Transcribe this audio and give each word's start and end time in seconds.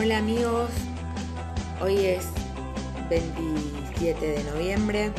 Hola 0.00 0.18
amigos, 0.18 0.70
hoy 1.80 1.96
es 1.96 2.24
27 3.10 4.26
de 4.26 4.44
noviembre, 4.44 5.10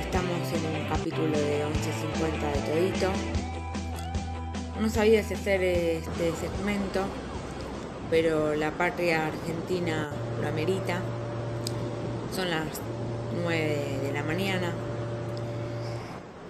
estamos 0.00 0.40
en 0.54 0.80
un 0.80 0.88
capítulo 0.88 1.38
de 1.38 1.66
11.50 1.66 2.52
de 2.54 2.72
Todito. 2.72 3.12
No 4.80 4.88
sabía 4.88 5.22
si 5.22 5.34
hacer 5.34 5.62
este 5.62 6.32
segmento, 6.36 7.04
pero 8.08 8.54
la 8.54 8.70
patria 8.70 9.26
argentina 9.26 10.10
lo 10.40 10.48
amerita. 10.48 11.02
Son 12.34 12.48
las 12.48 12.80
9 13.42 13.98
de 14.04 14.12
la 14.14 14.22
mañana, 14.22 14.72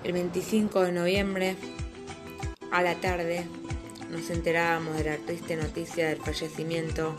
el 0.05 0.13
25 0.13 0.85
de 0.85 0.93
noviembre, 0.93 1.57
a 2.71 2.83
la 2.83 2.95
tarde, 2.95 3.47
nos 4.11 4.31
enterábamos 4.31 4.97
de 4.97 5.05
la 5.05 5.17
triste 5.17 5.57
noticia 5.57 6.09
del 6.09 6.19
fallecimiento 6.19 7.17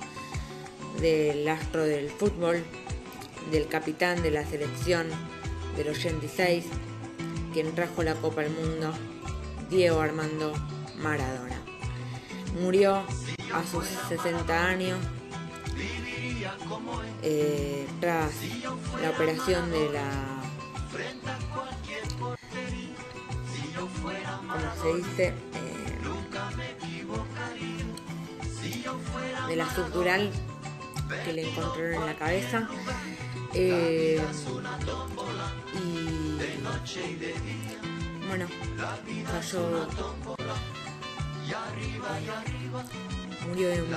del 1.00 1.48
astro 1.48 1.84
del 1.84 2.10
fútbol, 2.10 2.64
del 3.52 3.68
capitán 3.68 4.22
de 4.24 4.32
la 4.32 4.46
selección 4.46 5.08
del 5.76 5.90
86, 5.90 6.66
quien 7.54 7.74
trajo 7.76 8.04
la 8.04 8.16
Copa 8.16 8.42
al 8.42 8.50
Mundo, 8.50 8.94
Diego 9.70 10.02
Armando 10.02 10.54
Maradona. 10.98 11.62
Murió 12.62 13.04
a 13.54 13.64
sus 13.64 13.86
60 14.10 14.66
años 14.66 15.00
eh, 17.22 17.86
tras 18.00 18.32
la 19.02 19.12
operación 19.12 19.70
de 19.72 19.90
la 19.92 20.38
como 24.48 24.82
se 24.82 24.94
dice 24.96 25.34
de 29.48 29.56
la 29.56 29.74
subdural 29.74 30.32
que 31.24 31.34
le 31.34 31.50
encontraron 31.50 31.94
en 31.96 32.06
la 32.06 32.16
cabeza. 32.16 32.68
Eh, 33.54 34.22
y 35.74 36.38
bueno, 38.28 38.48
cayó. 39.32 39.88
Murió 43.48 43.70
de 43.70 43.82
un 43.82 43.90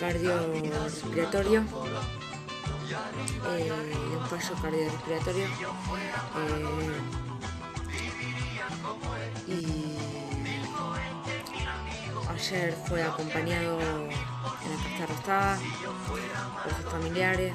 cardiorrespiratorio. 0.00 1.64
Eh, 3.48 3.72
un 4.18 4.26
fallo 4.26 4.54
cardiorrespiratorio. 4.62 5.46
Eh, 6.38 7.00
y 9.48 9.81
ayer 12.42 12.74
fue 12.88 13.00
acompañado 13.00 13.78
en 13.80 14.08
la 14.08 14.76
Casa 14.82 15.06
Rosada 15.06 15.58
por 16.64 16.74
sus 16.74 16.90
familiares, 16.90 17.54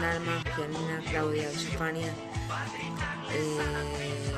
Nalma, 0.00 0.42
Gianina, 0.56 1.02
Claudia, 1.10 1.50
Villafania 1.50 2.12
eh, 3.32 4.32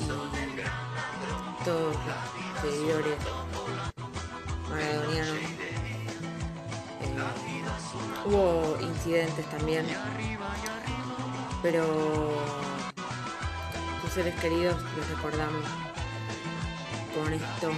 y 0.00 1.64
todos 1.64 1.94
los 1.94 2.60
seguidores 2.62 3.16
maradonianos. 4.70 5.36
Eh, 7.02 7.14
hubo 8.24 8.78
incidentes 8.80 9.50
también, 9.50 9.86
pero 11.62 11.84
sus 14.00 14.12
seres 14.12 14.34
queridos 14.40 14.80
los 14.96 15.08
recordamos 15.10 15.62
con 17.14 17.34
esto 17.34 17.70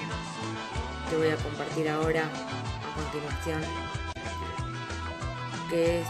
que 1.10 1.16
voy 1.16 1.30
a 1.30 1.36
compartir 1.36 1.88
ahora 1.88 2.22
a 2.24 2.94
continuación, 2.94 3.60
que 5.70 6.00
es 6.00 6.06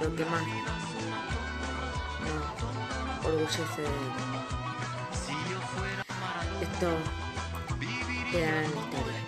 lo 0.00 0.14
que 0.14 0.24
más 0.24 0.42
nos 2.24 3.24
orgullece 3.24 3.82
de 3.82 3.86
él. 3.86 3.92
Esto 6.62 6.88
quedará 8.30 8.56
en 8.56 8.62
la 8.62 8.68
historia. 8.68 9.20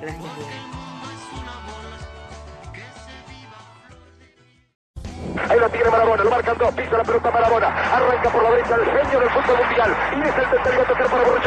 Gracias, 0.00 0.36
Diego. 0.36 0.68
Ahí 5.48 5.58
lo 5.58 5.68
tiene 5.70 5.90
Marabona, 5.90 6.24
lo 6.24 6.30
marcan 6.30 6.58
dos, 6.58 6.74
pisa 6.74 6.96
la 6.98 7.04
pelota 7.04 7.30
Marabona, 7.30 7.68
arranca 7.68 8.28
por 8.30 8.42
la 8.42 8.50
derecha 8.50 8.74
el 8.74 8.84
genio 8.84 9.20
del 9.20 9.30
fútbol 9.30 9.56
mundial, 9.64 9.96
y 10.12 10.20
es 10.20 10.36
el 10.36 10.50
tercero 10.50 10.82
a 10.82 10.84
tocar 10.84 11.06
para 11.08 11.22
Borruchaga 11.24 11.37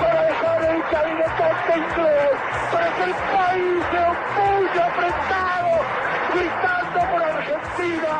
para 0.00 0.22
dejar 0.22 0.62
el 0.62 0.82
gabinete 0.90 1.74
inglés, 1.76 2.36
para 2.70 2.88
que 2.94 3.02
el 3.02 3.14
país 3.14 3.84
se 3.90 3.98
opulle 3.98 4.82
apretado, 4.82 5.72
gritando 6.34 6.98
por 7.10 7.22
Argentina, 7.22 8.14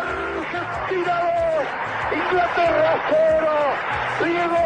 Argentina 0.00 1.14
2, 1.20 2.20
Inglaterra 2.20 2.92
0, 3.08 3.50
Diego, 4.24 4.64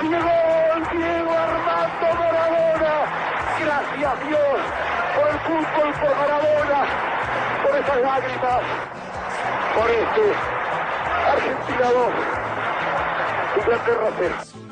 Diego, 0.00 0.36
Diego 0.92 1.32
Armando 1.32 2.08
Maradona, 2.18 2.94
gracias 3.60 4.16
Dios 4.26 4.58
por 5.14 5.26
el 5.28 5.38
fútbol, 5.40 5.90
por 6.00 6.12
Maradona, 6.16 6.80
por 7.62 7.76
esas 7.76 7.98
lágrimas, 7.98 8.62
por 9.74 9.90
este 9.90 10.24
Argentina 11.26 11.88
2, 11.92 12.45
Inglaterra 13.56 14.10
0. 14.18 14.65